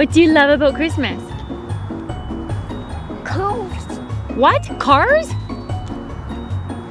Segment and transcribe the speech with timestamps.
[0.00, 1.22] What do you love about Christmas?
[3.22, 3.98] Cars.
[4.34, 4.62] What?
[4.80, 5.28] Cars?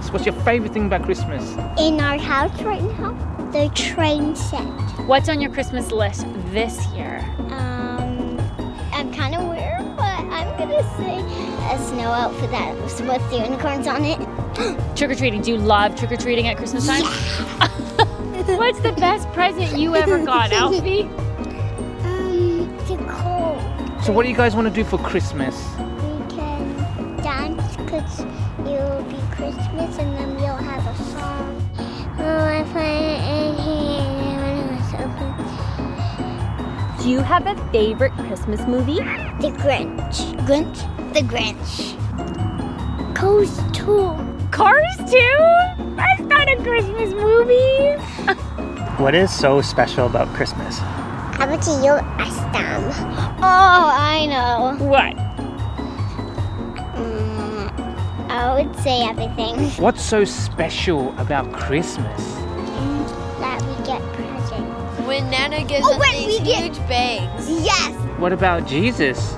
[0.05, 1.53] So what's your favorite thing about Christmas?
[1.79, 3.13] In our house right now,
[3.51, 4.61] the train set.
[5.07, 7.17] What's on your Christmas list this year?
[7.49, 8.39] Um,
[8.93, 11.17] I'm kind of weird, but I'm gonna say
[11.73, 14.19] a snow outfit that was with the unicorns on it.
[14.95, 15.41] Trick or treating.
[15.41, 17.01] Do you love trick or treating at Christmas time?
[17.01, 18.55] Yeah.
[18.55, 21.09] What's the best present you ever got, Alfie?
[24.09, 24.15] The cold.
[24.15, 25.55] So what do you guys want to do for Christmas?
[25.77, 25.83] We
[26.35, 26.75] can
[27.17, 28.21] dance because
[28.65, 31.61] it'll be Christmas and then we'll have a song.
[32.17, 35.33] Oh, I find it here when it was open.
[37.03, 38.99] Do you have a favorite Christmas movie?
[39.41, 40.17] The Grinch.
[40.45, 40.79] Grinch?
[41.13, 41.95] The Grinch.
[43.15, 44.15] Cars too.
[44.51, 45.37] Cars too?
[45.95, 47.97] That's not a Christmas movie.
[48.99, 50.81] What is so special about Christmas?
[51.39, 52.83] How about you, ask them?
[53.41, 54.75] Oh, I know.
[54.85, 55.15] What?
[56.95, 59.55] Mm, I would say everything.
[59.81, 62.35] What's so special about Christmas?
[63.39, 65.07] that we get presents.
[65.07, 67.49] When Nana gives Oh, us when these we get- huge bags.
[67.49, 67.93] Yes.
[68.17, 69.31] What about Jesus?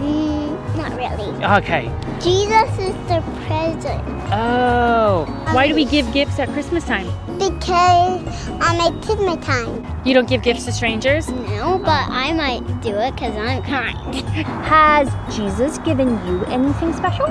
[0.00, 1.44] Mm, not really.
[1.58, 1.90] Okay.
[2.22, 4.02] Jesus is the present.
[4.32, 5.26] Oh.
[5.52, 7.06] Why do we give gifts at Christmas time?
[7.38, 9.86] Because um, it's my time.
[10.06, 11.28] You don't give gifts to strangers?
[11.28, 14.14] No, but I might do it because I'm kind.
[14.64, 17.26] Has Jesus given you anything special?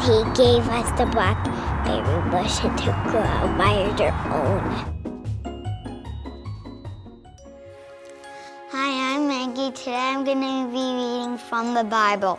[0.00, 4.62] he gave us the blackberry bush to grow by their own.
[8.70, 9.72] Hi, I'm Maggie.
[9.72, 12.38] Today I'm going to be reading from the Bible.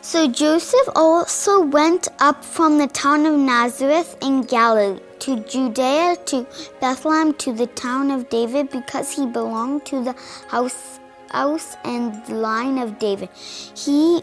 [0.00, 6.44] So Joseph also went up from the town of Nazareth in Galilee to Judea to
[6.80, 10.14] Bethlehem to the town of David because he belonged to the
[10.48, 10.98] house
[11.30, 13.28] house and line of David.
[13.76, 14.22] He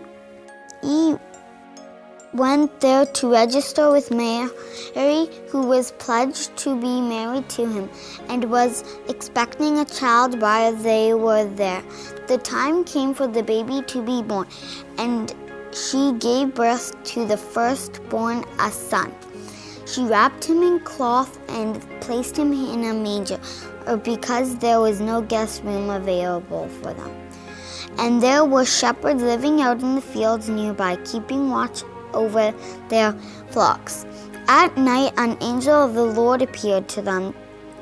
[0.81, 1.15] he
[2.33, 7.89] went there to register with Mary, who was pledged to be married to him,
[8.27, 11.81] and was expecting a child while they were there.
[12.27, 14.47] The time came for the baby to be born,
[14.97, 15.33] and
[15.71, 19.13] she gave birth to the firstborn, a son.
[19.91, 23.39] She wrapped him in cloth and placed him in a manger,
[23.87, 27.15] uh, because there was no guest room available for them.
[27.97, 31.83] And there were shepherds living out in the fields nearby, keeping watch
[32.13, 32.53] over
[32.89, 33.13] their
[33.49, 34.05] flocks.
[34.47, 37.33] At night, an angel of the Lord appeared to them,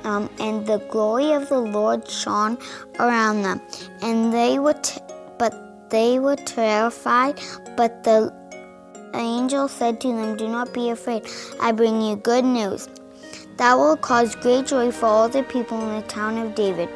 [0.03, 2.57] um, and the glory of the Lord shone
[3.00, 3.62] around them.
[4.01, 5.01] And they were, t-
[5.38, 7.40] but they were terrified.
[7.75, 8.34] But the
[9.13, 11.23] angel said to them, "Do not be afraid.
[11.62, 12.88] I bring you good news."
[13.57, 16.90] That will cause great joy for all the people in the town of David.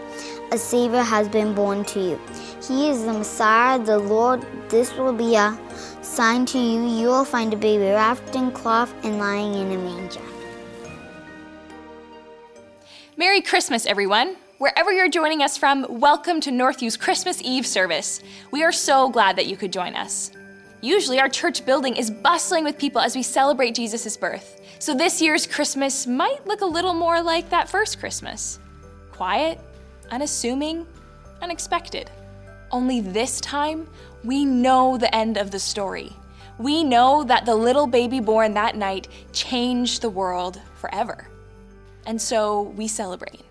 [0.52, 2.20] A Savior has been born to you.
[2.68, 4.46] He is the Messiah, the Lord.
[4.70, 5.58] This will be a
[6.02, 6.86] sign to you.
[6.86, 10.22] You will find a baby wrapped in cloth and lying in a manger.
[13.18, 14.36] Merry Christmas, everyone!
[14.60, 18.22] Wherever you're joining us from, welcome to Northview's Christmas Eve service.
[18.52, 20.32] We are so glad that you could join us.
[20.82, 24.60] Usually, our church building is bustling with people as we celebrate Jesus' birth.
[24.80, 28.60] So, this year's Christmas might look a little more like that first Christmas
[29.12, 29.60] quiet,
[30.10, 30.88] unassuming,
[31.44, 32.10] unexpected.
[32.72, 33.88] Only this time,
[34.24, 36.12] we know the end of the story.
[36.58, 41.28] We know that the little baby born that night changed the world forever.
[42.08, 43.42] And so we celebrate.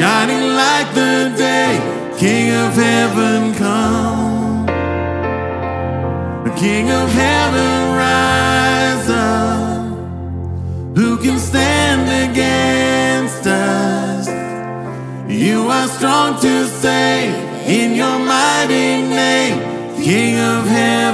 [0.00, 1.72] shining like the day,
[2.16, 4.64] King of heaven come.
[6.44, 7.72] The King of heaven
[8.04, 10.96] rise up.
[10.96, 14.26] Who can stand against us?
[15.28, 17.34] You are strong to save
[17.68, 19.58] in your mighty name,
[20.02, 21.09] King of heaven.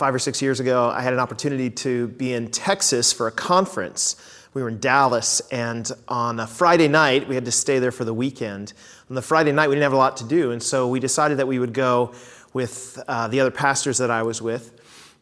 [0.00, 3.30] Five or six years ago, I had an opportunity to be in Texas for a
[3.30, 4.16] conference.
[4.54, 8.06] We were in Dallas, and on a Friday night, we had to stay there for
[8.06, 8.72] the weekend.
[9.10, 11.36] On the Friday night, we didn't have a lot to do, and so we decided
[11.36, 12.14] that we would go
[12.54, 14.72] with uh, the other pastors that I was with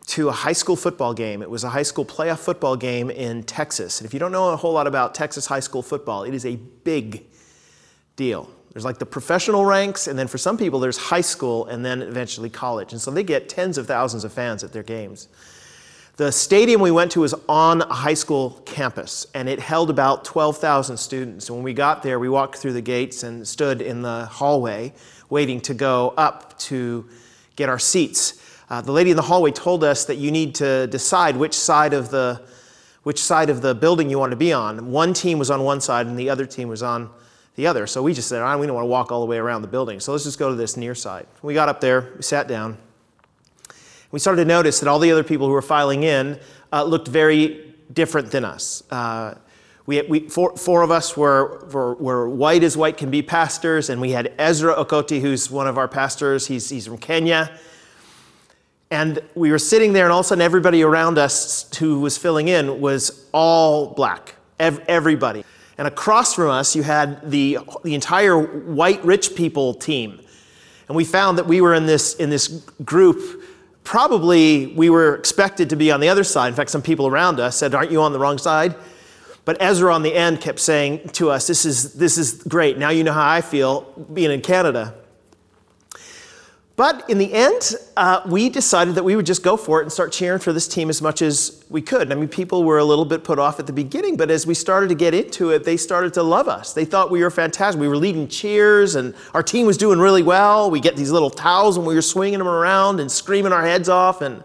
[0.07, 1.43] to a high school football game.
[1.43, 3.99] It was a high school playoff football game in Texas.
[3.99, 6.47] And if you don't know a whole lot about Texas high school football, it is
[6.47, 7.27] a big
[8.15, 8.49] deal.
[8.73, 12.03] There's like the professional ranks, and then for some people, there's high school and then
[12.03, 12.93] eventually college.
[12.93, 15.29] And so they get tens of thousands of fans at their games.
[16.17, 20.25] The stadium we went to was on a high school campus, and it held about
[20.25, 21.51] 12,000 students.
[21.51, 24.93] When we got there, we walked through the gates and stood in the hallway
[25.31, 27.09] waiting to go up to
[27.57, 28.43] get our seats.
[28.71, 31.93] Uh, the lady in the hallway told us that you need to decide which side
[31.93, 32.41] of the
[33.05, 34.91] which side of the building you want to be on.
[34.91, 37.09] One team was on one side, and the other team was on
[37.59, 37.89] the other.
[37.89, 39.69] So we just said, "Ah, we don't want to walk all the way around the
[39.69, 41.27] building, so let's just go to this near side.
[41.43, 42.79] We got up there, we sat down.
[44.13, 46.39] We started to notice that all the other people who were filing in
[46.73, 48.85] uh, looked very different than us.
[48.93, 49.35] Uh,
[49.87, 53.91] we, we, four, four of us were, were, were white as white can be pastors,
[53.91, 56.47] and we had Ezra Okoti, who's one of our pastors.
[56.47, 57.59] He's, he's from Kenya.
[58.93, 62.17] And we were sitting there, and all of a sudden, everybody around us who was
[62.17, 64.37] filling in was all black.
[64.61, 65.45] Ev- everybody.
[65.79, 70.21] And across from us, you had the, the entire white rich people team.
[70.89, 72.49] And we found that we were in this, in this
[72.85, 73.45] group.
[73.85, 76.49] Probably we were expected to be on the other side.
[76.49, 78.75] In fact, some people around us said, Aren't you on the wrong side?
[79.45, 82.77] But Ezra on the end kept saying to us, This is, this is great.
[82.77, 83.83] Now you know how I feel
[84.13, 84.95] being in Canada.
[86.79, 89.93] But in the end, uh, we decided that we would just go for it and
[89.93, 92.13] start cheering for this team as much as we could.
[92.13, 94.55] I mean, people were a little bit put off at the beginning, but as we
[94.55, 96.75] started to get into it, they started to love us.
[96.75, 97.81] They thought we were fantastic.
[97.81, 100.71] We were leading cheers, and our team was doing really well.
[100.71, 103.89] We get these little towels, and we were swinging them around and screaming our heads
[103.89, 104.23] off.
[104.23, 104.45] And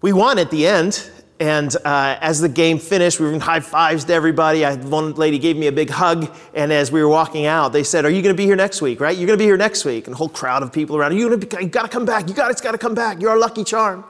[0.00, 1.08] we won at the end.
[1.38, 4.64] And uh, as the game finished, we were giving high fives to everybody.
[4.64, 7.84] I, one lady gave me a big hug, and as we were walking out, they
[7.84, 9.00] said, "Are you going to be here next week?
[9.00, 9.16] Right?
[9.16, 11.14] You're going to be here next week." And a whole crowd of people around.
[11.14, 12.28] You, gonna you got to come back.
[12.28, 13.20] You got to come back.
[13.20, 14.04] You're our lucky charm.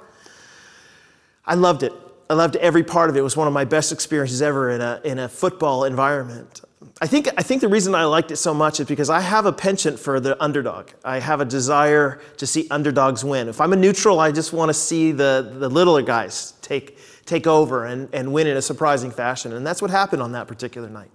[1.45, 1.93] I loved it.
[2.31, 3.21] I loved every part of it.
[3.21, 6.61] It was one of my best experiences ever in a in a football environment.
[7.01, 9.47] I think I think the reason I liked it so much is because I have
[9.47, 10.91] a penchant for the underdog.
[11.05, 13.49] I have a desire to see underdogs win.
[13.49, 17.47] If I'm a neutral, I just want to see the the littler guys take take
[17.47, 19.53] over and, and win in a surprising fashion.
[19.53, 21.11] And that's what happened on that particular night.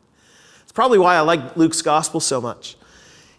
[0.61, 2.77] It's probably why I like Luke's gospel so much.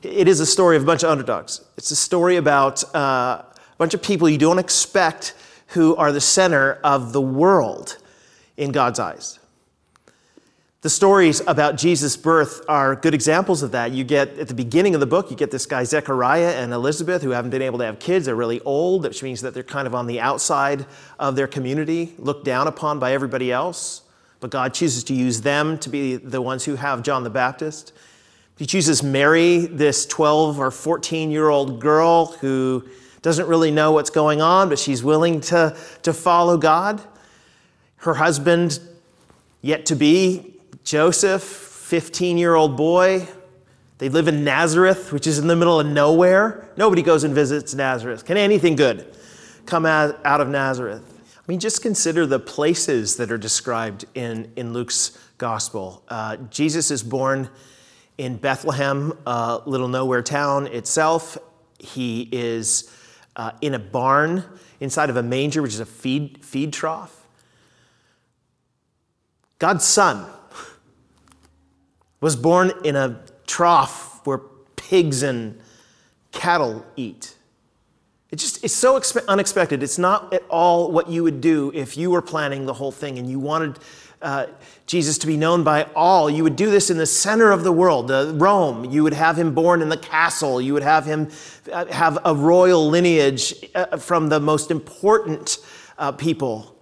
[0.02, 1.60] It is a story of a bunch of underdogs.
[1.76, 5.34] It's a story about uh, a bunch of people you don't expect
[5.68, 7.98] who are the center of the world
[8.56, 9.38] in God's eyes.
[10.82, 13.92] The stories about Jesus' birth are good examples of that.
[13.92, 17.22] You get at the beginning of the book, you get this guy Zechariah and Elizabeth
[17.22, 18.26] who haven't been able to have kids.
[18.26, 20.84] They're really old, which means that they're kind of on the outside
[21.20, 24.02] of their community, looked down upon by everybody else.
[24.40, 27.92] But God chooses to use them to be the ones who have John the Baptist.
[28.58, 32.84] He chooses Mary, this 12 or 14 year old girl who
[33.22, 37.00] doesn't really know what's going on, but she's willing to, to follow God.
[37.98, 38.80] Her husband,
[39.60, 40.51] yet to be,
[40.84, 43.26] Joseph, 15 year old boy.
[43.98, 46.68] They live in Nazareth, which is in the middle of nowhere.
[46.76, 48.24] Nobody goes and visits Nazareth.
[48.24, 49.14] Can anything good
[49.64, 51.02] come out, of Nazareth?
[51.36, 56.02] I mean, just consider the places that are described in, in Luke's gospel.
[56.08, 57.48] Uh, Jesus is born
[58.18, 61.38] in Bethlehem, a little nowhere town itself.
[61.78, 62.92] He is
[63.36, 64.44] uh, in a barn
[64.80, 67.26] inside of a manger, which is a feed, feed trough.
[69.58, 70.26] God's son
[72.22, 74.38] was born in a trough where
[74.76, 75.60] pigs and
[76.30, 77.34] cattle eat.
[78.30, 79.82] It just it's so expe- unexpected.
[79.82, 83.18] It's not at all what you would do if you were planning the whole thing
[83.18, 83.78] and you wanted
[84.22, 84.46] uh,
[84.86, 86.30] Jesus to be known by all.
[86.30, 88.84] You would do this in the center of the world, uh, Rome.
[88.84, 90.60] You would have him born in the castle.
[90.60, 91.28] You would have him
[91.72, 95.58] uh, have a royal lineage uh, from the most important
[95.98, 96.78] uh, people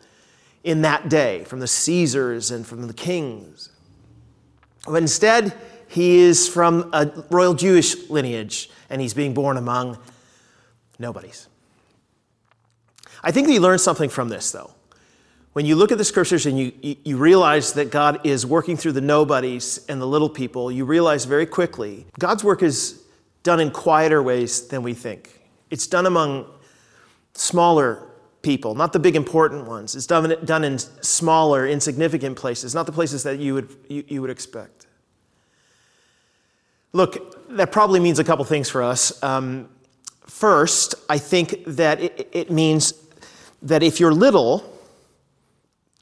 [0.63, 3.71] in that day, from the Caesars and from the kings.
[4.91, 5.55] But instead,
[5.89, 9.99] he is from a royal Jewish lineage and he's being born among
[10.99, 11.49] nobodies.
[13.23, 14.73] I think we learn something from this, though.
[15.53, 18.77] when you look at the scriptures and you, you, you realize that God is working
[18.77, 23.03] through the nobodies and the little people, you realize very quickly God's work is
[23.43, 25.41] done in quieter ways than we think.
[25.71, 26.47] It's done among
[27.35, 28.10] smaller
[28.43, 29.95] people, not the big important ones.
[29.95, 34.21] It's done, done in smaller, insignificant places, not the places that you would, you, you
[34.23, 34.87] would expect.
[36.93, 39.23] Look, that probably means a couple things for us.
[39.23, 39.69] Um,
[40.23, 42.95] first, I think that it, it means
[43.63, 44.79] that if you're little,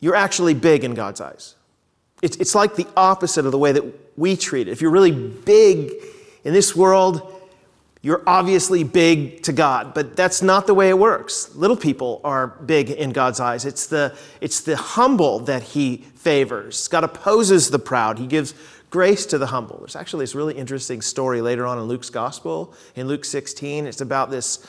[0.01, 1.57] you're actually big in God's eyes.
[2.23, 3.85] It's, it's like the opposite of the way that
[4.19, 4.71] we treat it.
[4.71, 5.93] If you're really big
[6.45, 7.38] in this world,
[8.01, 11.55] you're obviously big to God, but that's not the way it works.
[11.57, 13.65] Little people are big in God's eyes.
[13.65, 16.87] It's the, it's the humble that He favors.
[16.89, 18.55] God opposes the proud, He gives
[18.91, 19.79] grace to the humble.
[19.79, 23.87] There's actually this really interesting story later on in Luke's gospel, in Luke 16.
[23.87, 24.65] It's about this,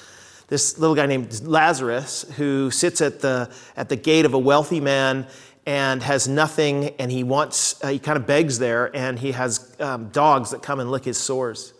[0.47, 4.81] this little guy named Lazarus who sits at the, at the gate of a wealthy
[4.81, 5.27] man
[5.65, 9.75] and has nothing, and he wants, uh, he kind of begs there, and he has
[9.79, 11.73] um, dogs that come and lick his sores.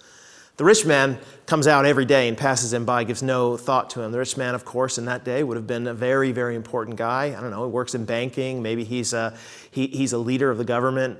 [0.57, 1.17] The rich man
[1.49, 4.11] comes out every day and passes him by, gives no thought to him.
[4.11, 6.95] The rich man, of course, in that day would have been a very, very important
[6.95, 7.35] guy.
[7.35, 9.35] I don't know, he works in banking, maybe he's a,
[9.71, 11.17] he, he's a leader of the government.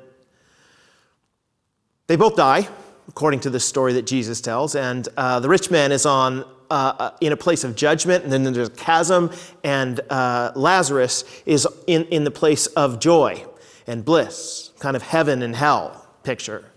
[2.05, 2.67] They both die,
[3.07, 6.93] according to the story that Jesus tells, and uh, the rich man is on uh,
[6.99, 9.31] uh, in a place of judgment, and then there's a chasm,
[9.63, 13.43] and uh, Lazarus is in, in the place of joy
[13.87, 16.68] and bliss, kind of heaven and hell picture.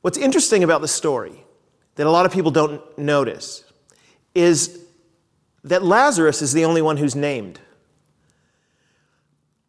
[0.00, 1.44] What's interesting about the story
[1.96, 3.64] that a lot of people don't notice
[4.34, 4.84] is
[5.64, 7.58] that Lazarus is the only one who's named.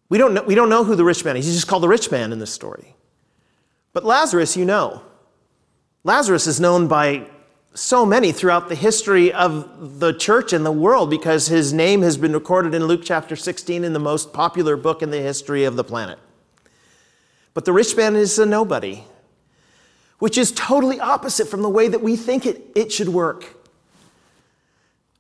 [0.09, 1.45] We don't know, we don't know who the rich man is.
[1.45, 2.95] He's just called the rich man in this story.
[3.93, 5.03] But Lazarus, you know.
[6.03, 7.27] Lazarus is known by
[7.73, 12.17] so many throughout the history of the church and the world because his name has
[12.17, 15.75] been recorded in Luke chapter 16 in the most popular book in the history of
[15.75, 16.19] the planet.
[17.53, 19.03] But the rich man is a nobody
[20.19, 23.55] which is totally opposite from the way that we think it, it should work.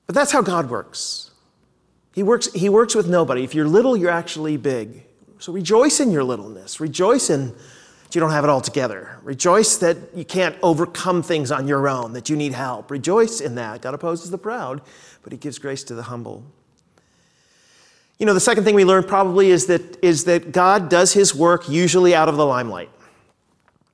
[0.05, 1.31] But that's how God works.
[2.13, 3.43] He works, he works with nobody.
[3.43, 5.03] If you're little, you're actually big.
[5.39, 6.79] So rejoice in your littleness.
[6.79, 7.55] Rejoice in
[8.09, 9.19] that you don't have it all together.
[9.23, 12.91] Rejoice that you can't overcome things on your own, that you need help.
[12.91, 13.81] Rejoice in that.
[13.81, 14.81] God opposes the proud,
[15.23, 16.43] but he gives grace to the humble.
[18.17, 21.33] You know, the second thing we learn probably is that, is that God does his
[21.33, 22.89] work usually out of the limelight.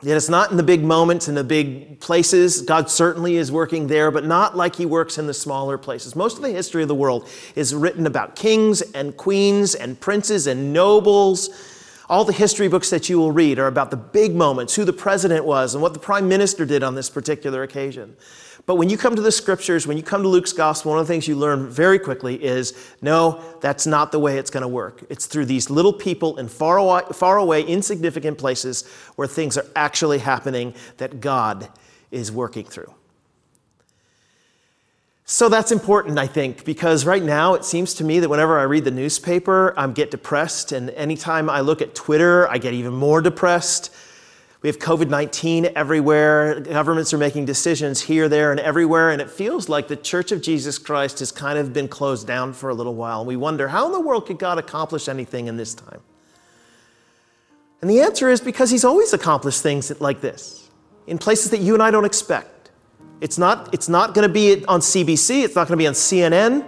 [0.06, 2.62] Yet it's not in the big moments and the big places.
[2.62, 6.16] God certainly is working there, but not like he works in the smaller places.
[6.16, 10.46] Most of the history of the world is written about kings and queens and princes
[10.46, 11.50] and nobles.
[12.08, 14.94] All the history books that you will read are about the big moments, who the
[14.94, 18.16] president was, and what the prime minister did on this particular occasion.
[18.66, 21.06] But when you come to the scriptures, when you come to Luke's gospel, one of
[21.08, 24.68] the things you learn very quickly is no, that's not the way it's going to
[24.68, 25.04] work.
[25.10, 29.66] It's through these little people in far away, far away, insignificant places where things are
[29.76, 31.70] actually happening that God
[32.10, 32.92] is working through.
[35.28, 38.64] So that's important, I think, because right now it seems to me that whenever I
[38.64, 42.94] read the newspaper, I get depressed, and anytime I look at Twitter, I get even
[42.94, 43.92] more depressed.
[44.66, 46.60] We have COVID 19 everywhere.
[46.60, 49.12] Governments are making decisions here, there, and everywhere.
[49.12, 52.52] And it feels like the Church of Jesus Christ has kind of been closed down
[52.52, 53.20] for a little while.
[53.20, 56.00] And we wonder how in the world could God accomplish anything in this time?
[57.82, 60.68] And the answer is because He's always accomplished things like this
[61.06, 62.72] in places that you and I don't expect.
[63.22, 65.94] It's not, it's not going to be on CBC, it's not going to be on
[65.94, 66.66] CNN,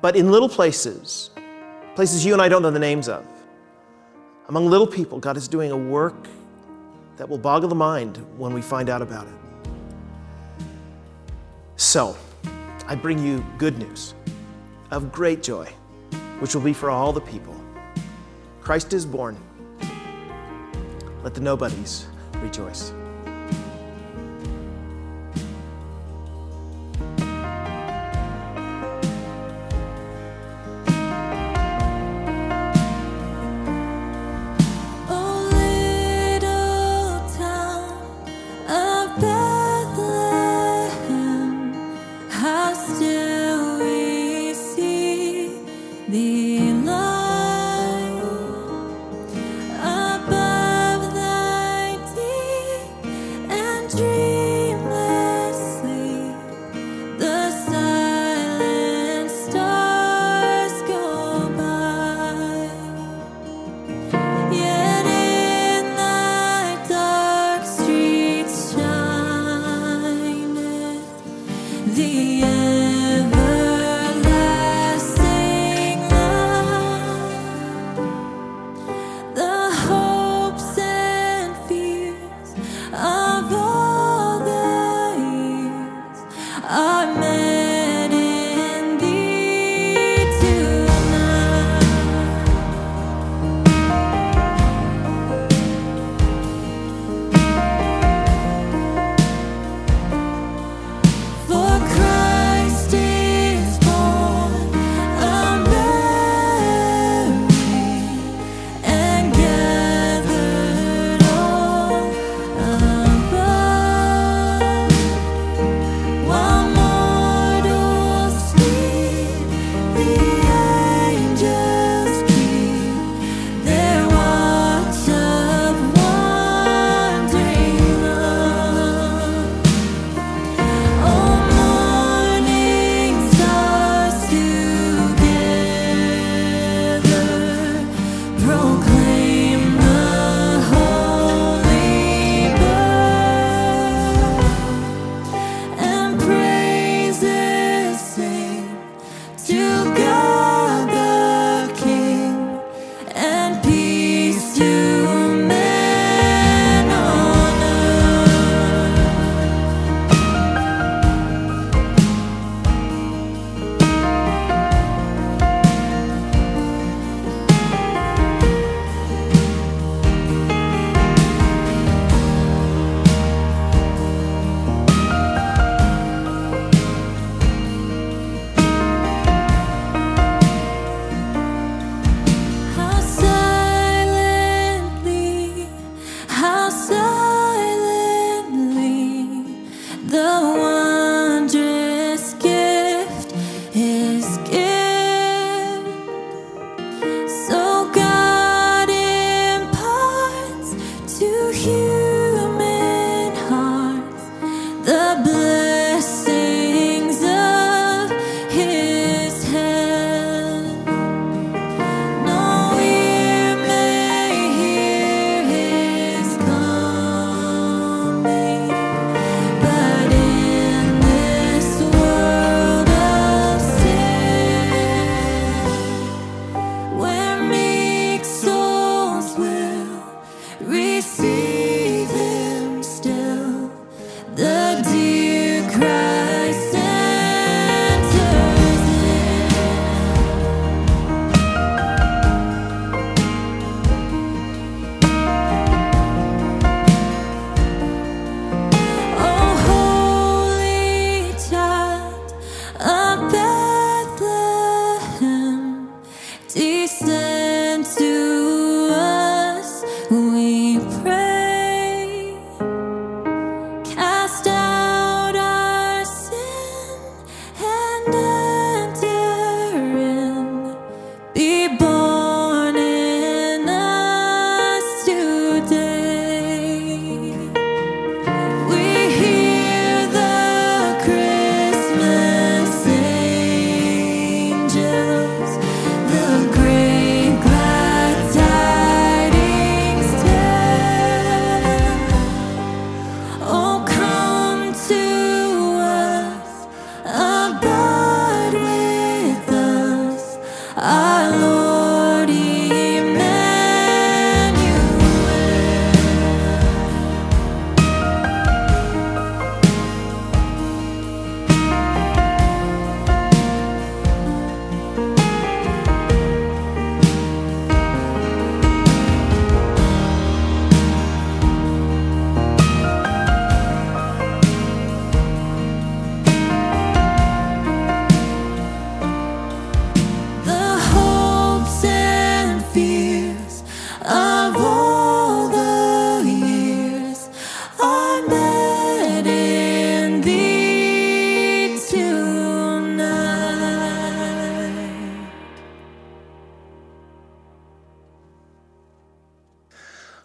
[0.00, 1.30] but in little places,
[1.96, 3.26] places you and I don't know the names of.
[4.48, 6.28] Among little people, God is doing a work
[7.16, 9.34] that will boggle the mind when we find out about it.
[11.76, 12.16] So,
[12.86, 14.14] I bring you good news
[14.90, 15.66] of great joy,
[16.40, 17.54] which will be for all the people.
[18.60, 19.36] Christ is born.
[21.22, 22.06] Let the nobodies
[22.40, 22.92] rejoice.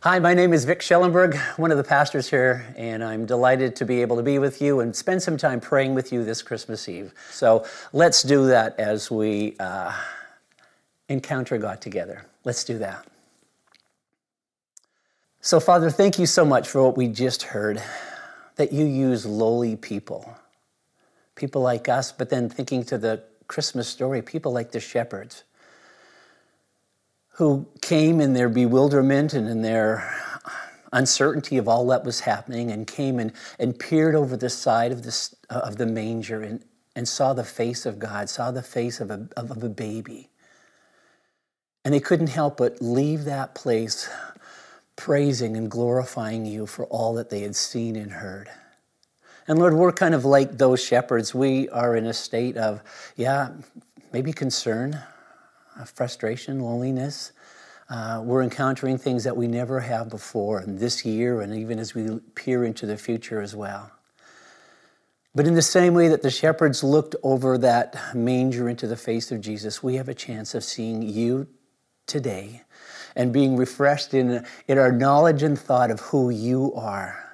[0.10, 3.86] Hi, my name is Vic Schellenberg, one of the pastors here, and I'm delighted to
[3.86, 6.90] be able to be with you and spend some time praying with you this Christmas
[6.90, 7.14] Eve.
[7.30, 9.96] So let's do that as we uh,
[11.10, 12.26] encounter God together.
[12.44, 13.06] Let's do that.
[15.42, 17.80] So, Father, thank you so much for what we just heard
[18.56, 20.36] that you use lowly people,
[21.36, 25.44] people like us, but then thinking to the Christmas story, people like the shepherds
[27.40, 30.14] who came in their bewilderment and in their
[30.92, 35.04] uncertainty of all that was happening and came and, and peered over the side of,
[35.04, 36.66] this, of the manger and,
[36.98, 40.28] and saw the face of God, saw the face of a, of, of a baby.
[41.86, 44.10] And they couldn't help but leave that place
[44.98, 48.50] praising and glorifying you for all that they had seen and heard.
[49.48, 51.34] And Lord, we're kind of like those shepherds.
[51.34, 52.84] We are in a state of,
[53.16, 53.52] yeah,
[54.12, 55.06] maybe concern, uh,
[55.86, 57.32] frustration, loneliness.
[57.90, 61.96] Uh, we're encountering things that we never have before, and this year, and even as
[61.96, 63.92] we peer into the future as well.
[65.34, 69.32] But in the same way that the shepherds looked over that manger into the face
[69.32, 71.48] of Jesus, we have a chance of seeing you
[72.08, 72.64] today
[73.16, 77.29] and being refreshed in, in our knowledge and thought of who you are.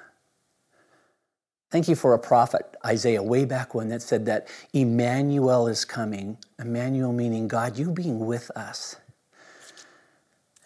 [1.70, 6.38] Thank you for a prophet, Isaiah, way back when, that said that Emmanuel is coming.
[6.60, 8.96] Emmanuel meaning God, you being with us.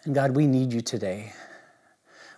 [0.03, 1.33] And God, we need you today.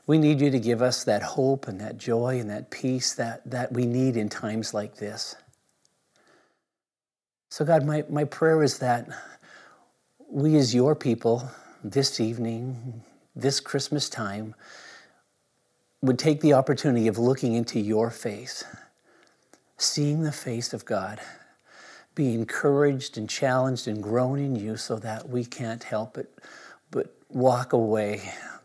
[0.07, 3.49] We need you to give us that hope and that joy and that peace that,
[3.49, 5.35] that we need in times like this.
[7.49, 9.07] So, God, my, my prayer is that
[10.29, 11.49] we, as your people,
[11.83, 13.03] this evening,
[13.35, 14.55] this Christmas time,
[16.03, 18.63] would take the opportunity of looking into your face,
[19.77, 21.19] seeing the face of God,
[22.13, 26.29] be encouraged and challenged and grown in you so that we can't help it
[26.91, 28.21] but walk away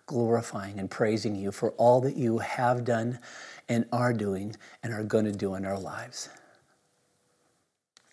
[0.09, 3.20] glorifying and praising you for all that you have done
[3.68, 6.31] and are doing and are going to do in our lives.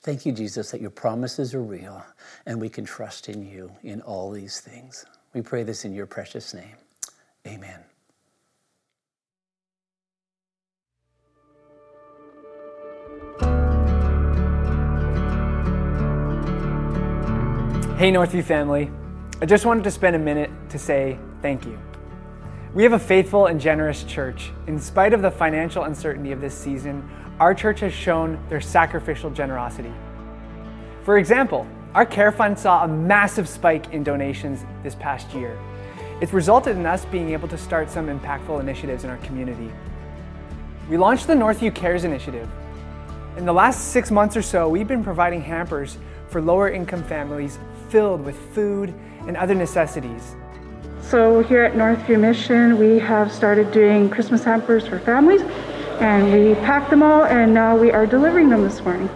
[0.03, 2.05] Thank you, Jesus, that your promises are real
[2.45, 5.05] and we can trust in you in all these things.
[5.33, 6.75] We pray this in your precious name.
[7.47, 7.79] Amen.
[17.97, 18.91] Hey, Northview family.
[19.41, 21.79] I just wanted to spend a minute to say thank you.
[22.73, 24.51] We have a faithful and generous church.
[24.67, 29.29] In spite of the financial uncertainty of this season, our church has shown their sacrificial
[29.29, 29.93] generosity.
[31.03, 35.57] For example, our care fund saw a massive spike in donations this past year.
[36.19, 39.71] It's resulted in us being able to start some impactful initiatives in our community.
[40.89, 42.49] We launched the Northview Cares Initiative.
[43.37, 47.57] In the last six months or so, we've been providing hampers for lower income families
[47.89, 48.93] filled with food
[49.27, 50.35] and other necessities.
[51.01, 55.41] So here at Northview Mission, we have started doing Christmas hampers for families,
[56.01, 59.09] and we packed them all, and now we are delivering them this morning.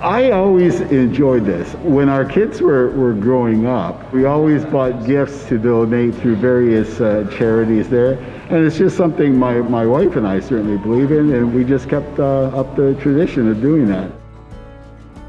[0.00, 1.72] I always enjoyed this.
[1.82, 7.00] When our kids were, were growing up, we always bought gifts to donate through various
[7.00, 8.12] uh, charities there.
[8.50, 11.88] And it's just something my, my wife and I certainly believe in, and we just
[11.88, 14.12] kept uh, up the tradition of doing that.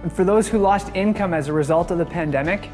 [0.08, 2.70] And for those who lost income as a result of the pandemic,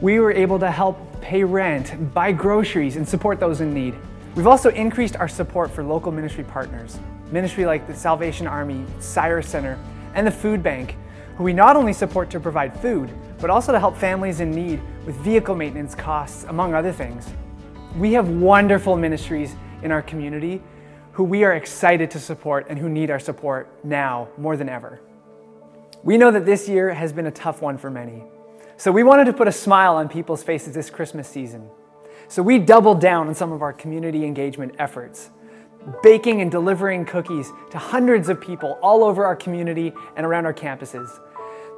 [0.00, 3.94] we were able to help pay rent, buy groceries, and support those in need.
[4.34, 6.98] We've also increased our support for local ministry partners,
[7.30, 9.78] ministry like the Salvation Army, Cyrus Center,
[10.14, 10.96] and the Food Bank,
[11.36, 14.80] who we not only support to provide food, but also to help families in need
[15.06, 17.30] with vehicle maintenance costs, among other things.
[17.96, 20.60] We have wonderful ministries in our community
[21.12, 25.00] who we are excited to support and who need our support now more than ever.
[26.04, 28.24] We know that this year has been a tough one for many.
[28.76, 31.68] So we wanted to put a smile on people's faces this Christmas season.
[32.26, 35.30] So we doubled down on some of our community engagement efforts,
[36.02, 40.54] baking and delivering cookies to hundreds of people all over our community and around our
[40.54, 41.20] campuses.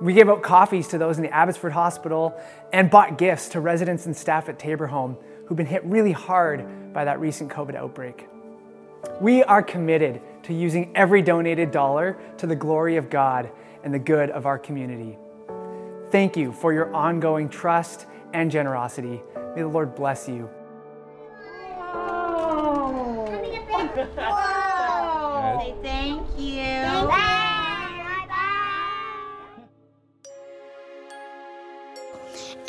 [0.00, 2.34] We gave out coffees to those in the Abbotsford Hospital
[2.72, 6.94] and bought gifts to residents and staff at Tabor Home who've been hit really hard
[6.94, 8.26] by that recent COVID outbreak.
[9.20, 13.50] We are committed to using every donated dollar to the glory of God
[13.84, 15.16] and the good of our community.
[16.10, 19.22] Thank you for your ongoing trust and generosity.
[19.54, 20.50] May the Lord bless you.
[25.60, 27.53] Say thank you.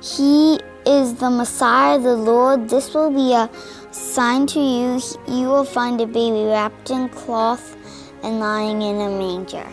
[0.00, 2.68] He is the Messiah, the Lord.
[2.68, 3.50] This will be a
[3.90, 5.00] sign to you.
[5.26, 7.76] You will find a baby wrapped in cloth
[8.22, 9.66] and lying in a manger.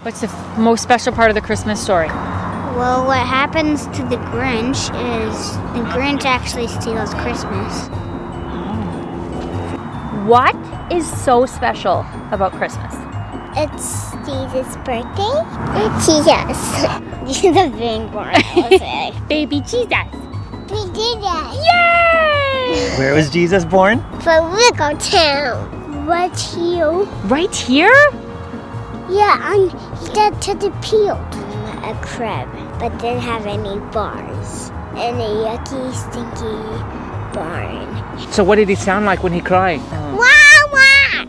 [0.00, 2.08] What's the f- most special part of the Christmas story?
[2.08, 4.88] Well, what happens to the Grinch
[5.26, 7.88] is the Grinch actually steals Christmas.
[10.26, 10.56] What
[10.92, 12.00] is so special
[12.30, 13.05] about Christmas?
[13.58, 15.32] It's Jesus' birthday.
[16.04, 16.60] Jesus.
[17.26, 18.34] Jesus being born.
[19.28, 19.88] Baby Jesus.
[20.70, 21.54] We did that.
[22.98, 24.04] Where was Jesus born?
[24.20, 26.04] Flamingo Town.
[26.06, 26.92] Right here.
[27.24, 27.96] Right here?
[29.08, 29.68] Yeah, on
[30.12, 31.16] that to the field.
[31.82, 34.70] A crab, but didn't have any bars.
[34.96, 36.56] And a yucky, stinky
[37.32, 38.32] barn.
[38.32, 39.80] So what did he sound like when he cried?
[39.90, 40.26] Wah
[40.72, 41.26] wah!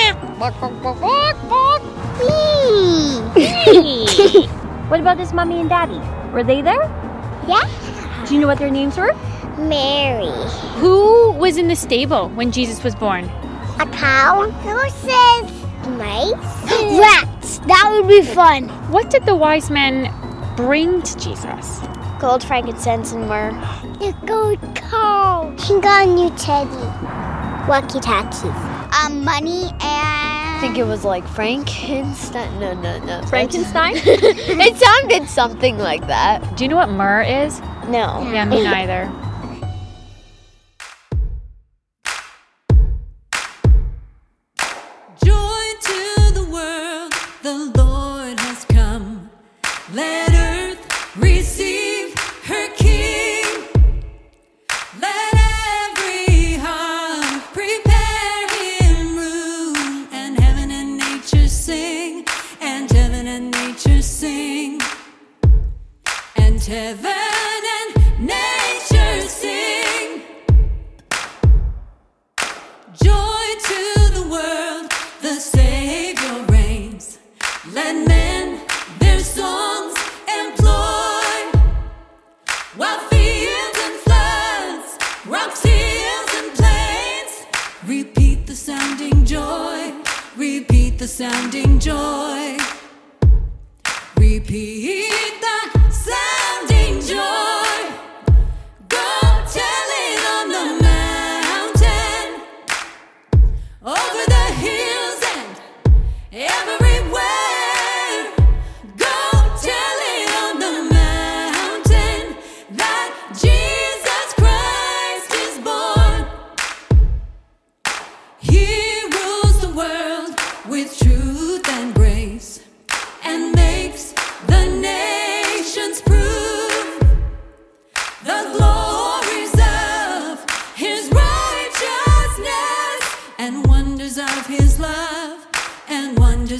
[4.88, 5.98] what about this mommy and daddy?
[6.32, 6.82] Were they there?
[7.48, 7.62] Yeah.
[8.26, 9.14] Do you know what their names were?
[9.56, 10.28] Mary.
[10.80, 13.24] Who was in the stable when Jesus was born?
[13.80, 14.50] A cow.
[14.50, 15.50] Horses.
[15.96, 16.32] Mice.
[17.00, 17.58] Rats.
[17.60, 18.68] That would be fun.
[18.90, 20.12] What did the wise men
[20.54, 21.80] bring to Jesus?
[22.20, 23.52] Gold, frankincense, and myrrh.
[24.00, 25.54] The gold cow.
[25.58, 26.76] He got a new teddy.
[27.68, 28.75] Walkie talkie.
[29.02, 30.46] Um, money and.
[30.56, 32.58] I think it was like Frankenstein.
[32.58, 33.22] No, no, no.
[33.26, 33.94] Frankenstein?
[33.96, 36.56] it sounded something like that.
[36.56, 37.60] Do you know what myrrh is?
[37.88, 38.26] No.
[38.32, 39.12] Yeah, me neither.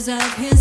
[0.09, 0.56] Of his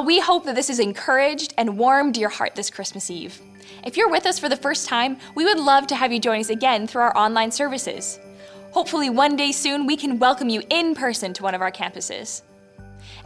[0.00, 3.38] Well, we hope that this has encouraged and warmed your heart this Christmas Eve.
[3.84, 6.40] If you're with us for the first time, we would love to have you join
[6.40, 8.18] us again through our online services.
[8.70, 12.40] Hopefully, one day soon, we can welcome you in person to one of our campuses.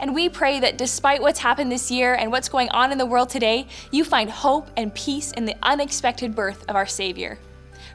[0.01, 3.05] And we pray that despite what's happened this year and what's going on in the
[3.05, 7.39] world today, you find hope and peace in the unexpected birth of our Savior.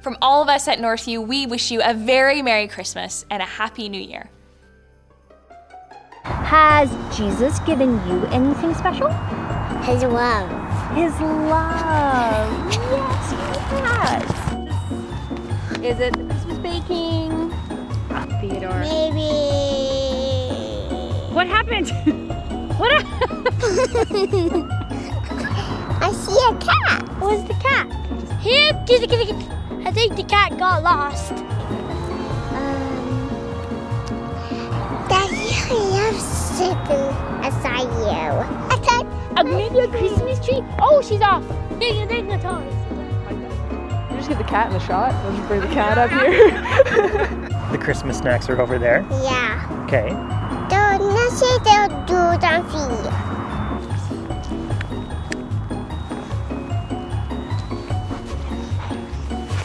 [0.00, 3.46] From all of us at Northview, we wish you a very Merry Christmas and a
[3.46, 4.30] Happy New Year.
[6.24, 9.08] Has Jesus given you anything special?
[9.82, 10.48] His love.
[10.94, 12.72] His love.
[12.72, 13.36] yes, he
[13.86, 14.22] has.
[15.84, 17.50] Is it the Christmas baking?
[18.40, 18.80] Theodore.
[18.80, 19.30] Maybe.
[21.34, 21.90] What happened?
[22.78, 23.48] what happened?
[26.02, 27.02] I see a cat.
[27.20, 27.86] Where's the cat?
[28.40, 28.70] Here.
[29.90, 31.32] I think the cat got lost.
[35.50, 36.74] really love sitting
[37.42, 38.10] beside you.
[38.70, 38.80] I
[39.36, 40.60] Uh, maybe a Christmas tree?
[40.78, 41.42] Oh, she's off.
[41.78, 42.38] Ding a ding a
[44.10, 45.14] You just get the cat in the shot.
[45.24, 46.50] Let's just bring the cat up here.
[47.72, 49.06] the Christmas snacks are over there.
[49.22, 49.84] Yeah.
[49.86, 50.10] Okay.
[50.68, 53.40] Don't necessarily they'll do something.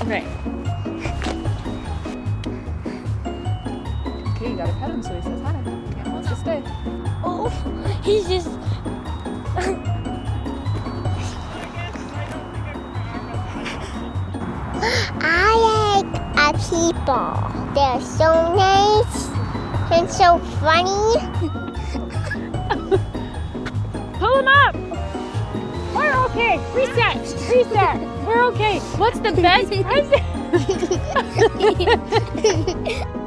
[0.05, 0.23] Okay.
[4.29, 5.34] Okay, you gotta pet him so he's
[8.05, 8.47] he's just.
[15.21, 16.05] I like
[16.37, 17.33] uh, people.
[17.73, 19.29] They're so nice
[19.91, 21.17] and so funny.
[24.19, 24.75] Pull him up.
[25.95, 26.59] We're okay.
[26.75, 27.17] Reset.
[27.49, 27.99] Reset.
[28.27, 28.79] We're okay.
[28.97, 30.21] What's the best present?